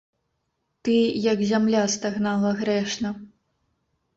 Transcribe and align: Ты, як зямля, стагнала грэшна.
Ты, 0.87 0.95
як 1.33 1.43
зямля, 1.51 1.83
стагнала 1.99 2.51
грэшна. 2.63 3.09